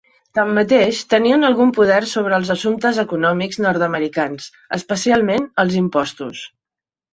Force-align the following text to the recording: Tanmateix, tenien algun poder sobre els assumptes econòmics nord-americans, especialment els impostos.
Tanmateix, 0.37 1.01
tenien 1.13 1.47
algun 1.49 1.73
poder 1.79 1.97
sobre 2.13 2.39
els 2.39 2.49
assumptes 2.55 3.03
econòmics 3.05 3.61
nord-americans, 3.67 4.49
especialment 4.81 5.49
els 5.67 5.81
impostos. 5.85 6.45